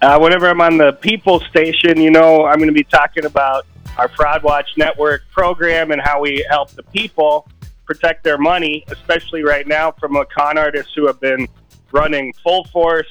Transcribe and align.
Uh, 0.00 0.16
whenever 0.16 0.48
I'm 0.48 0.60
on 0.60 0.78
the 0.78 0.92
People 0.92 1.40
Station, 1.40 2.00
you 2.00 2.12
know, 2.12 2.46
I'm 2.46 2.58
going 2.58 2.68
to 2.68 2.72
be 2.72 2.84
talking 2.84 3.24
about 3.24 3.66
our 3.96 4.08
Fraud 4.08 4.44
Watch 4.44 4.70
Network 4.76 5.28
program 5.32 5.90
and 5.90 6.00
how 6.00 6.20
we 6.20 6.46
help 6.48 6.70
the 6.70 6.84
people 6.84 7.48
protect 7.84 8.22
their 8.22 8.38
money, 8.38 8.84
especially 8.90 9.42
right 9.42 9.66
now 9.66 9.90
from 9.90 10.16
con 10.32 10.56
artists 10.56 10.92
who 10.94 11.08
have 11.08 11.20
been 11.20 11.48
running 11.90 12.32
full 12.44 12.62
force 12.66 13.08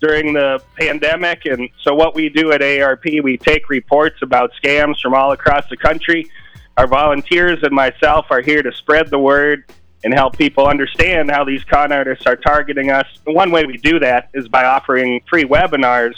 during 0.00 0.32
the 0.32 0.60
pandemic. 0.76 1.46
And 1.46 1.68
so, 1.82 1.94
what 1.94 2.16
we 2.16 2.28
do 2.30 2.50
at 2.50 2.62
AARP, 2.62 3.22
we 3.22 3.38
take 3.38 3.68
reports 3.68 4.20
about 4.20 4.50
scams 4.60 5.00
from 5.00 5.14
all 5.14 5.30
across 5.30 5.68
the 5.70 5.76
country. 5.76 6.28
Our 6.76 6.88
volunteers 6.88 7.62
and 7.62 7.72
myself 7.72 8.26
are 8.30 8.40
here 8.40 8.60
to 8.60 8.72
spread 8.72 9.08
the 9.08 9.20
word 9.20 9.70
and 10.02 10.12
help 10.12 10.36
people 10.36 10.66
understand 10.66 11.30
how 11.30 11.44
these 11.44 11.62
con 11.62 11.92
artists 11.92 12.26
are 12.26 12.34
targeting 12.34 12.90
us. 12.90 13.06
One 13.22 13.52
way 13.52 13.66
we 13.66 13.76
do 13.76 14.00
that 14.00 14.30
is 14.34 14.48
by 14.48 14.64
offering 14.64 15.20
free 15.30 15.44
webinars 15.44 16.14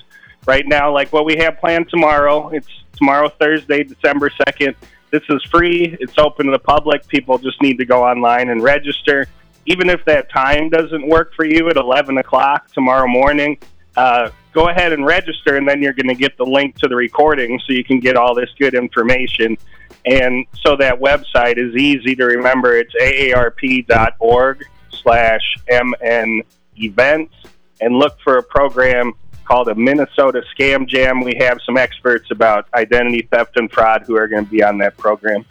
right 0.47 0.67
now, 0.67 0.93
like 0.93 1.13
what 1.13 1.25
we 1.25 1.37
have 1.37 1.59
planned 1.59 1.89
tomorrow. 1.89 2.49
It's 2.49 2.69
tomorrow, 2.97 3.29
Thursday, 3.29 3.83
December 3.83 4.31
2nd. 4.31 4.75
This 5.11 5.23
is 5.29 5.43
free, 5.45 5.97
it's 6.01 6.19
open 6.19 6.47
to 6.47 6.53
the 6.53 6.59
public. 6.59 7.07
People 7.09 7.39
just 7.39 7.61
need 7.63 7.79
to 7.79 7.85
go 7.85 8.05
online 8.05 8.49
and 8.49 8.63
register. 8.63 9.27
Even 9.67 9.91
if 9.91 10.05
that 10.05 10.31
time 10.31 10.69
doesn't 10.69 11.07
work 11.07 11.35
for 11.35 11.45
you 11.45 11.69
at 11.69 11.77
11 11.77 12.19
o'clock 12.19 12.71
tomorrow 12.73 13.07
morning, 13.07 13.59
uh, 13.97 14.31
go 14.53 14.69
ahead 14.69 14.93
and 14.93 15.05
register, 15.07 15.57
and 15.57 15.69
then 15.69 15.83
you're 15.83 15.93
going 15.93 16.09
to 16.09 16.15
get 16.15 16.37
the 16.37 16.45
link 16.45 16.77
to 16.79 16.89
the 16.89 16.97
recording 16.97 17.61
so 17.67 17.73
you 17.73 17.85
can 17.85 17.99
get 17.99 18.17
all 18.17 18.35
this 18.35 18.51
good 18.59 18.75
information. 18.75 19.57
And 20.05 20.47
so 20.61 20.77
that 20.77 21.01
website 21.01 21.59
is 21.59 21.75
easy 21.75 22.15
to 22.17 22.25
remember. 22.27 22.77
It's 22.77 22.95
aarp.org 22.95 24.65
slash 24.91 25.57
mn 25.69 26.43
events, 26.77 27.35
and 27.81 27.99
look 27.99 28.19
for 28.21 28.39
a 28.39 28.43
program 28.43 29.15
called 29.47 29.69
a 29.69 29.75
Minnesota 29.75 30.43
Scam 30.55 30.87
Jam. 30.87 31.21
We 31.21 31.35
have 31.41 31.59
some 31.65 31.77
experts 31.77 32.31
about 32.31 32.69
identity 32.75 33.29
theft 33.31 33.57
and 33.57 33.71
fraud 33.71 34.05
who 34.07 34.17
are 34.17 34.29
going 34.29 34.45
to 34.45 34.51
be 34.51 34.63
on 34.63 34.79
that 34.79 34.97
program. 34.97 35.45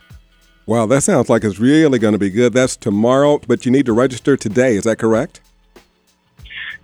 Wow, 0.67 0.87
that 0.87 1.01
sounds 1.01 1.29
like 1.29 1.43
it's 1.43 1.59
really 1.59 1.99
going 1.99 2.13
to 2.13 2.19
be 2.19 2.29
good. 2.29 2.53
That's 2.53 2.75
tomorrow, 2.75 3.39
but 3.47 3.65
you 3.65 3.71
need 3.71 3.85
to 3.85 3.93
register 3.93 4.35
today. 4.35 4.75
Is 4.75 4.83
that 4.85 4.97
correct? 4.97 5.41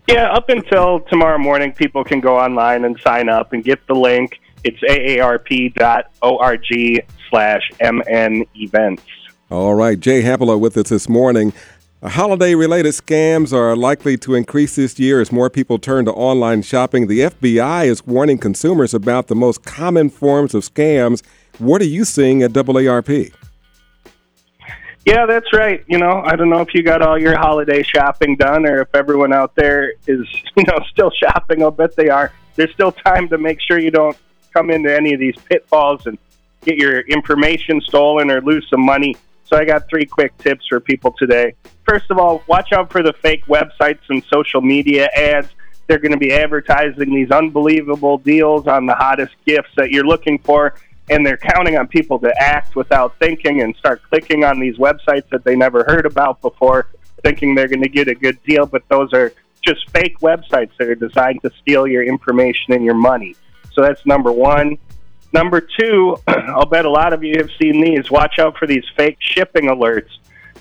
Yeah, 0.07 0.31
up 0.31 0.49
until 0.49 0.99
tomorrow 1.01 1.37
morning, 1.37 1.71
people 1.71 2.03
can 2.03 2.19
go 2.19 2.37
online 2.37 2.85
and 2.85 2.99
sign 2.99 3.29
up 3.29 3.53
and 3.53 3.63
get 3.63 3.85
the 3.87 3.95
link. 3.95 4.39
It's 4.63 4.79
aarp.org 4.81 5.75
slash 7.29 7.71
mn 7.79 8.45
events. 8.55 9.03
All 9.49 9.73
right, 9.73 9.99
Jay 9.99 10.21
Haapala 10.21 10.59
with 10.59 10.77
us 10.77 10.89
this 10.89 11.09
morning. 11.09 11.53
Holiday 12.03 12.55
related 12.55 12.93
scams 12.93 13.53
are 13.53 13.75
likely 13.75 14.17
to 14.17 14.33
increase 14.33 14.75
this 14.75 14.97
year 14.97 15.21
as 15.21 15.31
more 15.31 15.51
people 15.51 15.77
turn 15.77 16.05
to 16.05 16.11
online 16.11 16.63
shopping. 16.63 17.05
The 17.05 17.19
FBI 17.19 17.85
is 17.85 18.07
warning 18.07 18.39
consumers 18.39 18.95
about 18.95 19.27
the 19.27 19.35
most 19.35 19.63
common 19.63 20.09
forms 20.09 20.55
of 20.55 20.63
scams. 20.63 21.21
What 21.59 21.79
are 21.79 21.85
you 21.85 22.03
seeing 22.03 22.41
at 22.41 22.53
AARP? 22.53 23.31
Yeah, 25.05 25.27
that's 25.27 25.53
right. 25.53 25.83
You 25.87 25.99
know, 25.99 26.23
I 26.25 26.35
don't 26.35 26.49
know 26.49 26.61
if 26.61 26.73
you 26.73 26.81
got 26.81 27.03
all 27.03 27.21
your 27.21 27.37
holiday 27.37 27.83
shopping 27.83 28.35
done 28.35 28.65
or 28.65 28.81
if 28.81 28.95
everyone 28.95 29.31
out 29.31 29.53
there 29.53 29.93
is, 30.07 30.25
you 30.57 30.63
know, 30.63 30.79
still 30.89 31.11
shopping. 31.11 31.61
I'll 31.61 31.69
bet 31.69 31.95
they 31.95 32.09
are. 32.09 32.33
There's 32.55 32.73
still 32.73 32.91
time 32.91 33.29
to 33.29 33.37
make 33.37 33.61
sure 33.61 33.77
you 33.77 33.91
don't 33.91 34.17
come 34.53 34.71
into 34.71 34.91
any 34.91 35.13
of 35.13 35.19
these 35.19 35.35
pitfalls 35.45 36.07
and 36.07 36.17
get 36.63 36.77
your 36.77 37.01
information 37.01 37.79
stolen 37.79 38.31
or 38.31 38.41
lose 38.41 38.67
some 38.71 38.83
money. 38.83 39.15
So 39.51 39.59
I 39.59 39.65
got 39.65 39.89
three 39.89 40.05
quick 40.05 40.37
tips 40.37 40.65
for 40.67 40.79
people 40.79 41.13
today. 41.17 41.55
First 41.85 42.09
of 42.09 42.17
all, 42.17 42.41
watch 42.47 42.71
out 42.71 42.89
for 42.89 43.03
the 43.03 43.11
fake 43.11 43.45
websites 43.47 43.99
and 44.09 44.23
social 44.31 44.61
media 44.61 45.09
ads. 45.13 45.49
They're 45.87 45.99
going 45.99 46.13
to 46.13 46.17
be 46.17 46.31
advertising 46.31 47.13
these 47.13 47.31
unbelievable 47.31 48.17
deals 48.17 48.65
on 48.67 48.85
the 48.85 48.95
hottest 48.95 49.35
gifts 49.45 49.71
that 49.75 49.91
you're 49.91 50.05
looking 50.05 50.39
for, 50.39 50.75
and 51.09 51.25
they're 51.25 51.35
counting 51.35 51.77
on 51.77 51.89
people 51.89 52.17
to 52.19 52.33
act 52.41 52.77
without 52.77 53.19
thinking 53.19 53.61
and 53.61 53.75
start 53.75 54.01
clicking 54.03 54.45
on 54.45 54.57
these 54.57 54.77
websites 54.77 55.27
that 55.31 55.43
they 55.43 55.57
never 55.57 55.83
heard 55.83 56.05
about 56.05 56.39
before, 56.41 56.87
thinking 57.21 57.53
they're 57.53 57.67
going 57.67 57.83
to 57.83 57.89
get 57.89 58.07
a 58.07 58.15
good 58.15 58.41
deal, 58.43 58.65
but 58.65 58.87
those 58.87 59.11
are 59.11 59.33
just 59.61 59.89
fake 59.89 60.17
websites 60.19 60.71
that 60.79 60.87
are 60.87 60.95
designed 60.95 61.41
to 61.41 61.51
steal 61.61 61.85
your 61.85 62.03
information 62.03 62.73
and 62.73 62.85
your 62.85 62.95
money. 62.95 63.35
So 63.73 63.81
that's 63.81 64.05
number 64.05 64.31
one. 64.31 64.77
Number 65.33 65.61
two, 65.61 66.17
I'll 66.27 66.65
bet 66.65 66.85
a 66.85 66.89
lot 66.89 67.13
of 67.13 67.23
you 67.23 67.35
have 67.37 67.49
seen 67.61 67.81
these. 67.81 68.11
Watch 68.11 68.39
out 68.39 68.57
for 68.57 68.67
these 68.67 68.83
fake 68.95 69.17
shipping 69.19 69.65
alerts. 69.65 70.09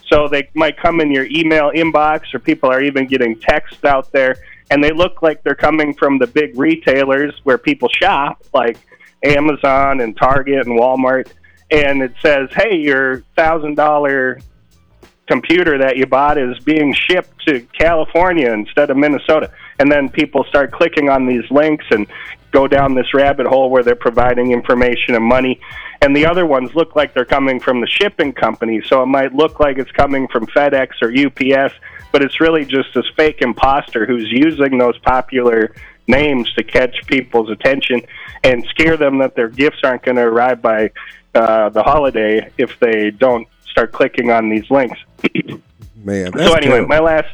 So 0.08 0.28
they 0.28 0.48
might 0.54 0.76
come 0.76 1.00
in 1.00 1.10
your 1.12 1.26
email 1.26 1.70
inbox, 1.70 2.34
or 2.34 2.40
people 2.40 2.70
are 2.70 2.82
even 2.82 3.06
getting 3.06 3.38
texts 3.38 3.84
out 3.84 4.10
there, 4.12 4.36
and 4.70 4.82
they 4.82 4.92
look 4.92 5.22
like 5.22 5.42
they're 5.42 5.54
coming 5.54 5.94
from 5.94 6.18
the 6.18 6.26
big 6.26 6.58
retailers 6.58 7.32
where 7.44 7.58
people 7.58 7.88
shop, 7.88 8.42
like 8.52 8.76
Amazon 9.24 10.00
and 10.00 10.16
Target 10.16 10.66
and 10.66 10.78
Walmart. 10.78 11.28
And 11.70 12.02
it 12.02 12.12
says, 12.20 12.48
hey, 12.52 12.76
your 12.76 13.18
$1,000 13.38 14.42
computer 15.28 15.78
that 15.78 15.96
you 15.96 16.06
bought 16.06 16.38
is 16.38 16.58
being 16.64 16.92
shipped 16.92 17.46
to 17.46 17.60
California 17.78 18.52
instead 18.52 18.90
of 18.90 18.96
Minnesota. 18.96 19.52
And 19.80 19.90
then 19.90 20.10
people 20.10 20.44
start 20.44 20.70
clicking 20.70 21.08
on 21.08 21.26
these 21.26 21.50
links 21.50 21.86
and 21.90 22.06
go 22.50 22.68
down 22.68 22.94
this 22.94 23.14
rabbit 23.14 23.46
hole 23.46 23.70
where 23.70 23.82
they're 23.82 23.94
providing 23.94 24.52
information 24.52 25.14
and 25.14 25.24
money. 25.24 25.58
And 26.02 26.14
the 26.14 26.26
other 26.26 26.44
ones 26.44 26.74
look 26.74 26.94
like 26.94 27.14
they're 27.14 27.24
coming 27.24 27.60
from 27.60 27.80
the 27.80 27.86
shipping 27.86 28.32
company. 28.32 28.82
So 28.86 29.02
it 29.02 29.06
might 29.06 29.34
look 29.34 29.58
like 29.58 29.78
it's 29.78 29.90
coming 29.90 30.28
from 30.28 30.46
FedEx 30.46 31.00
or 31.00 31.10
UPS, 31.10 31.74
but 32.12 32.22
it's 32.22 32.40
really 32.40 32.66
just 32.66 32.92
this 32.94 33.06
fake 33.16 33.40
imposter 33.40 34.04
who's 34.04 34.30
using 34.30 34.76
those 34.76 34.98
popular 34.98 35.74
names 36.06 36.52
to 36.54 36.62
catch 36.62 36.94
people's 37.06 37.50
attention 37.50 38.02
and 38.44 38.64
scare 38.66 38.98
them 38.98 39.18
that 39.18 39.34
their 39.34 39.48
gifts 39.48 39.78
aren't 39.82 40.02
going 40.02 40.16
to 40.16 40.22
arrive 40.22 40.60
by 40.60 40.90
uh, 41.34 41.70
the 41.70 41.82
holiday 41.82 42.50
if 42.58 42.78
they 42.80 43.10
don't 43.10 43.48
start 43.70 43.92
clicking 43.92 44.30
on 44.30 44.50
these 44.50 44.68
links. 44.70 44.98
Man, 45.96 46.32
so 46.32 46.54
anyway, 46.54 46.84
terrible. 46.84 46.88
my 46.88 46.98
last. 46.98 47.28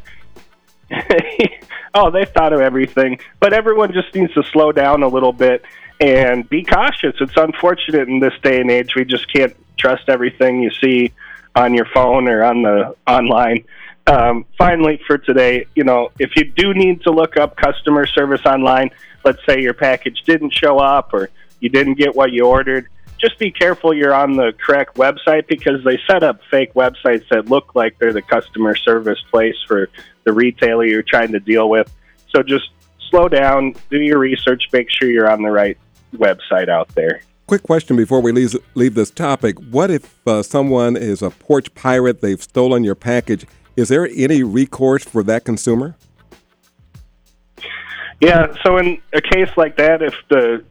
Oh, 1.96 2.10
they 2.10 2.26
thought 2.26 2.52
of 2.52 2.60
everything, 2.60 3.18
but 3.40 3.52
everyone 3.52 3.92
just 3.92 4.14
needs 4.14 4.32
to 4.34 4.42
slow 4.42 4.70
down 4.70 5.02
a 5.02 5.08
little 5.08 5.32
bit 5.32 5.64
and 5.98 6.48
be 6.48 6.62
cautious. 6.62 7.14
It's 7.20 7.36
unfortunate 7.36 8.06
in 8.06 8.20
this 8.20 8.34
day 8.42 8.60
and 8.60 8.70
age 8.70 8.94
we 8.94 9.04
just 9.04 9.32
can't 9.32 9.56
trust 9.78 10.08
everything 10.08 10.62
you 10.62 10.70
see 10.70 11.12
on 11.54 11.72
your 11.72 11.86
phone 11.86 12.28
or 12.28 12.44
on 12.44 12.62
the 12.62 12.94
online. 13.06 13.64
Um, 14.06 14.44
finally, 14.58 15.00
for 15.06 15.16
today, 15.16 15.66
you 15.74 15.84
know, 15.84 16.10
if 16.18 16.36
you 16.36 16.44
do 16.44 16.74
need 16.74 17.02
to 17.02 17.10
look 17.10 17.38
up 17.38 17.56
customer 17.56 18.06
service 18.06 18.44
online, 18.44 18.90
let's 19.24 19.44
say 19.48 19.60
your 19.60 19.74
package 19.74 20.22
didn't 20.24 20.52
show 20.52 20.78
up 20.78 21.14
or 21.14 21.30
you 21.60 21.70
didn't 21.70 21.94
get 21.94 22.14
what 22.14 22.30
you 22.30 22.44
ordered, 22.44 22.88
just 23.18 23.38
be 23.38 23.50
careful 23.50 23.94
you're 23.94 24.14
on 24.14 24.36
the 24.36 24.52
correct 24.64 24.96
website 24.96 25.48
because 25.48 25.82
they 25.82 25.98
set 26.06 26.22
up 26.22 26.40
fake 26.50 26.74
websites 26.74 27.26
that 27.30 27.48
look 27.48 27.74
like 27.74 27.98
they're 27.98 28.12
the 28.12 28.22
customer 28.22 28.76
service 28.76 29.18
place 29.30 29.56
for 29.66 29.88
the 30.26 30.32
retailer 30.34 30.84
you're 30.84 31.02
trying 31.02 31.32
to 31.32 31.40
deal 31.40 31.70
with. 31.70 31.90
So 32.28 32.42
just 32.42 32.68
slow 33.08 33.28
down, 33.28 33.74
do 33.88 33.98
your 33.98 34.18
research, 34.18 34.64
make 34.72 34.88
sure 34.90 35.10
you're 35.10 35.30
on 35.30 35.40
the 35.40 35.50
right 35.50 35.78
website 36.14 36.68
out 36.68 36.88
there. 36.94 37.22
Quick 37.46 37.62
question 37.62 37.96
before 37.96 38.20
we 38.20 38.32
leave, 38.32 38.54
leave 38.74 38.94
this 38.94 39.10
topic. 39.10 39.56
What 39.70 39.90
if 39.90 40.26
uh, 40.26 40.42
someone 40.42 40.96
is 40.96 41.22
a 41.22 41.30
porch 41.30 41.72
pirate, 41.74 42.20
they've 42.20 42.42
stolen 42.42 42.82
your 42.82 42.96
package? 42.96 43.46
Is 43.76 43.88
there 43.88 44.08
any 44.14 44.42
recourse 44.42 45.04
for 45.04 45.22
that 45.22 45.44
consumer? 45.44 45.94
Yeah, 48.20 48.54
so 48.62 48.78
in 48.78 49.00
a 49.12 49.20
case 49.20 49.50
like 49.56 49.76
that, 49.76 50.02
if 50.02 50.14
the 50.28 50.64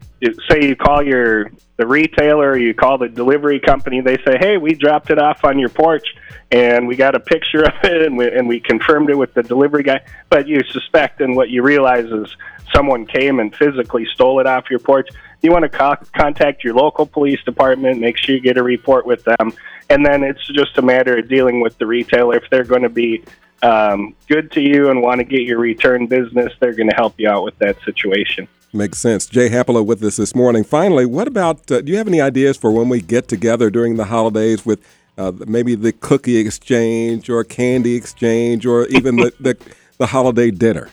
say 0.50 0.66
you 0.66 0.74
call 0.74 1.02
your 1.02 1.50
the 1.76 1.86
retailer 1.86 2.56
you 2.56 2.74
call 2.74 2.98
the 2.98 3.08
delivery 3.08 3.60
company, 3.60 4.00
they 4.00 4.16
say, 4.24 4.36
"Hey, 4.38 4.56
we 4.56 4.74
dropped 4.74 5.10
it 5.10 5.18
off 5.18 5.44
on 5.44 5.58
your 5.58 5.68
porch, 5.68 6.06
and 6.50 6.88
we 6.88 6.96
got 6.96 7.14
a 7.14 7.20
picture 7.20 7.62
of 7.64 7.74
it, 7.84 8.02
and 8.02 8.16
we 8.16 8.28
and 8.28 8.48
we 8.48 8.58
confirmed 8.58 9.10
it 9.10 9.14
with 9.14 9.34
the 9.34 9.42
delivery 9.42 9.84
guy." 9.84 10.00
But 10.28 10.48
you 10.48 10.60
suspect, 10.72 11.20
and 11.20 11.36
what 11.36 11.50
you 11.50 11.62
realize 11.62 12.06
is 12.06 12.34
someone 12.74 13.06
came 13.06 13.38
and 13.38 13.54
physically 13.54 14.06
stole 14.12 14.40
it 14.40 14.46
off 14.46 14.68
your 14.68 14.80
porch. 14.80 15.08
You 15.46 15.52
want 15.52 15.62
to 15.62 15.68
co- 15.68 15.94
contact 16.12 16.64
your 16.64 16.74
local 16.74 17.06
police 17.06 17.40
department, 17.44 18.00
make 18.00 18.16
sure 18.16 18.34
you 18.34 18.40
get 18.40 18.56
a 18.56 18.64
report 18.64 19.06
with 19.06 19.22
them, 19.22 19.52
and 19.88 20.04
then 20.04 20.24
it's 20.24 20.44
just 20.48 20.76
a 20.76 20.82
matter 20.82 21.18
of 21.18 21.28
dealing 21.28 21.60
with 21.60 21.78
the 21.78 21.86
retailer 21.86 22.34
if 22.34 22.50
they're 22.50 22.64
going 22.64 22.82
to 22.82 22.88
be 22.88 23.22
um, 23.62 24.16
good 24.26 24.50
to 24.50 24.60
you 24.60 24.90
and 24.90 25.02
want 25.02 25.20
to 25.20 25.24
get 25.24 25.42
your 25.42 25.60
return 25.60 26.08
business, 26.08 26.52
they're 26.58 26.74
going 26.74 26.90
to 26.90 26.96
help 26.96 27.14
you 27.18 27.28
out 27.28 27.44
with 27.44 27.56
that 27.58 27.76
situation. 27.84 28.48
Makes 28.72 28.98
sense. 28.98 29.26
Jay 29.26 29.48
Haapala 29.48 29.86
with 29.86 30.02
us 30.02 30.16
this 30.16 30.34
morning. 30.34 30.64
Finally, 30.64 31.06
what 31.06 31.28
about, 31.28 31.70
uh, 31.70 31.80
do 31.80 31.92
you 31.92 31.98
have 31.98 32.08
any 32.08 32.20
ideas 32.20 32.56
for 32.56 32.72
when 32.72 32.88
we 32.88 33.00
get 33.00 33.28
together 33.28 33.70
during 33.70 33.94
the 33.94 34.06
holidays 34.06 34.66
with 34.66 34.84
uh, 35.16 35.30
maybe 35.46 35.76
the 35.76 35.92
cookie 35.92 36.38
exchange 36.38 37.30
or 37.30 37.44
candy 37.44 37.94
exchange 37.94 38.66
or 38.66 38.86
even 38.88 39.14
the, 39.14 39.32
the, 39.38 39.56
the 39.98 40.06
holiday 40.06 40.50
dinner? 40.50 40.90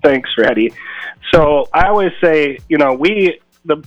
Thanks, 0.00 0.30
Reddy. 0.38 0.72
So 1.32 1.68
I 1.72 1.88
always 1.88 2.12
say, 2.22 2.58
you 2.68 2.78
know, 2.78 2.94
we, 2.94 3.40
the 3.64 3.84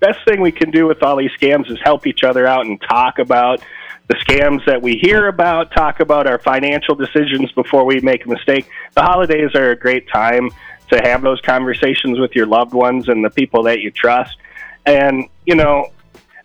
best 0.00 0.18
thing 0.26 0.40
we 0.40 0.52
can 0.52 0.70
do 0.70 0.86
with 0.86 1.02
all 1.02 1.16
these 1.16 1.30
scams 1.40 1.70
is 1.70 1.78
help 1.82 2.06
each 2.06 2.24
other 2.24 2.46
out 2.46 2.66
and 2.66 2.80
talk 2.80 3.18
about 3.18 3.62
the 4.08 4.14
scams 4.14 4.64
that 4.66 4.82
we 4.82 4.96
hear 4.96 5.28
about, 5.28 5.72
talk 5.72 6.00
about 6.00 6.26
our 6.26 6.38
financial 6.38 6.94
decisions 6.94 7.50
before 7.52 7.84
we 7.84 8.00
make 8.00 8.26
a 8.26 8.28
mistake. 8.28 8.68
The 8.94 9.02
holidays 9.02 9.54
are 9.54 9.70
a 9.70 9.76
great 9.76 10.08
time 10.08 10.50
to 10.90 11.00
have 11.02 11.22
those 11.22 11.40
conversations 11.40 12.18
with 12.18 12.34
your 12.34 12.46
loved 12.46 12.74
ones 12.74 13.08
and 13.08 13.24
the 13.24 13.30
people 13.30 13.62
that 13.64 13.80
you 13.80 13.90
trust. 13.90 14.36
And, 14.84 15.28
you 15.46 15.54
know, 15.54 15.92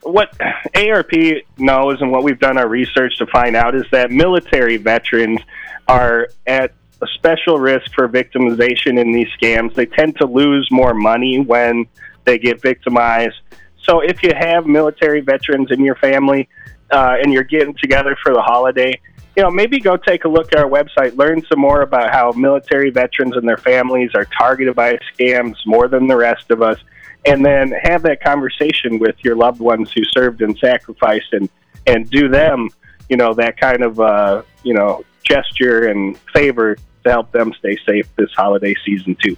what 0.04 0.38
AARP 0.74 1.44
knows 1.58 2.02
and 2.02 2.12
what 2.12 2.24
we've 2.24 2.40
done 2.40 2.58
our 2.58 2.68
research 2.68 3.18
to 3.18 3.26
find 3.28 3.56
out 3.56 3.76
is 3.76 3.84
that 3.92 4.12
military 4.12 4.78
veterans 4.78 5.42
are 5.88 6.30
at 6.46 6.74
a 7.02 7.08
special 7.16 7.60
risk 7.60 7.94
for 7.94 8.08
victimization 8.08 9.00
in 9.00 9.12
these 9.12 9.28
scams. 9.40 9.74
They 9.74 9.86
tend 9.86 10.18
to 10.18 10.26
lose 10.26 10.68
more 10.72 10.94
money 10.94 11.40
when 11.40 11.86
they 12.26 12.38
get 12.38 12.62
victimized. 12.62 13.36
So 13.84 14.02
if 14.02 14.24
you 14.24 14.34
have 14.38 14.66
military 14.66 15.22
veterans 15.22 15.72
in 15.72 15.84
your 15.84 15.96
family 15.96 16.50
uh, 16.92 17.18
and 17.22 17.32
you're 17.32 17.44
getting 17.44 17.76
together 17.76 18.18
for 18.22 18.34
the 18.34 18.42
holiday, 18.42 19.00
you 19.36 19.44
know, 19.44 19.52
maybe 19.52 19.80
go 19.80 19.96
take 19.96 20.26
a 20.26 20.28
look 20.28 20.52
at 20.52 20.60
our 20.60 20.70
website, 20.70 21.16
learn 21.16 21.44
some 21.48 21.60
more 21.60 21.82
about 21.82 22.12
how 22.12 22.32
military 22.32 22.90
veterans 22.90 23.38
and 23.38 23.48
their 23.48 23.58
families 23.58 24.12
are 24.16 24.26
targeted 24.26 24.76
by 24.76 24.98
scams 25.14 25.56
more 25.66 25.88
than 25.88 26.08
the 26.08 26.18
rest 26.18 26.50
of 26.50 26.64
us, 26.64 26.80
and 27.26 27.46
then 27.46 27.72
have 27.84 28.02
that 28.02 28.22
conversation 28.24 28.98
with 28.98 29.16
your 29.24 29.36
loved 29.36 29.60
ones 29.60 29.92
who 29.92 30.04
served 30.06 30.42
and 30.42 30.58
sacrificed, 30.58 31.34
and 31.34 31.50
and 31.86 32.10
do 32.10 32.28
them, 32.28 32.70
you 33.10 33.16
know, 33.16 33.34
that 33.36 33.60
kind 33.60 33.84
of 33.84 34.00
uh, 34.00 34.42
you 34.64 34.74
know 34.74 35.06
gesture 35.28 35.88
and 35.88 36.18
favor 36.34 36.76
to 37.04 37.10
help 37.10 37.32
them 37.32 37.54
stay 37.60 37.78
safe 37.86 38.08
this 38.16 38.32
holiday 38.36 38.76
season 38.86 39.16
too. 39.24 39.36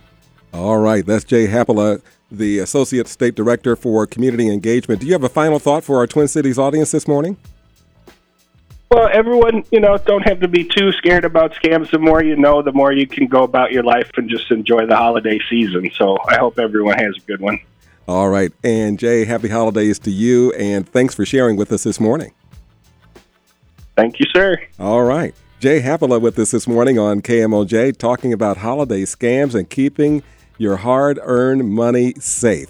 All 0.53 0.77
right, 0.77 1.05
that's 1.05 1.23
Jay 1.23 1.47
Haapala, 1.47 2.01
the 2.31 2.59
Associate 2.59 3.07
State 3.07 3.35
Director 3.35 3.75
for 3.75 4.05
Community 4.07 4.51
Engagement. 4.51 5.01
Do 5.01 5.07
you 5.07 5.13
have 5.13 5.23
a 5.23 5.29
final 5.29 5.59
thought 5.59 5.83
for 5.83 5.97
our 5.97 6.07
Twin 6.07 6.27
Cities 6.27 6.57
audience 6.57 6.91
this 6.91 7.07
morning? 7.07 7.37
Well, 8.91 9.07
everyone, 9.13 9.63
you 9.71 9.79
know, 9.79 9.97
don't 9.97 10.23
have 10.23 10.39
to 10.39 10.47
be 10.47 10.63
too 10.63 10.91
scared 10.93 11.23
about 11.23 11.53
scams. 11.53 11.91
The 11.91 11.99
more 11.99 12.23
you 12.23 12.35
know, 12.35 12.63
the 12.63 12.71
more 12.71 12.91
you 12.91 13.05
can 13.05 13.27
go 13.27 13.43
about 13.43 13.71
your 13.71 13.83
life 13.83 14.09
and 14.17 14.27
just 14.27 14.49
enjoy 14.49 14.87
the 14.87 14.95
holiday 14.95 15.39
season. 15.47 15.91
So 15.95 16.17
I 16.27 16.37
hope 16.37 16.57
everyone 16.57 16.97
has 16.97 17.15
a 17.15 17.21
good 17.21 17.39
one. 17.39 17.59
All 18.07 18.29
right. 18.29 18.51
And 18.63 18.97
Jay, 18.97 19.25
happy 19.25 19.49
holidays 19.49 19.99
to 19.99 20.09
you. 20.09 20.51
And 20.53 20.89
thanks 20.89 21.13
for 21.13 21.23
sharing 21.23 21.55
with 21.55 21.71
us 21.71 21.83
this 21.83 21.99
morning. 21.99 22.33
Thank 23.95 24.19
you, 24.19 24.25
sir. 24.33 24.57
All 24.79 25.03
right. 25.03 25.35
Jay 25.59 25.81
Haapala 25.81 26.21
with 26.21 26.39
us 26.39 26.51
this 26.51 26.69
morning 26.69 26.97
on 26.97 27.21
KMOJ 27.21 27.97
talking 27.97 28.31
about 28.31 28.55
holiday 28.55 29.01
scams 29.01 29.53
and 29.53 29.69
keeping 29.69 30.23
your 30.57 30.77
hard 30.77 31.19
earned 31.21 31.69
money 31.69 32.13
safe. 32.13 32.67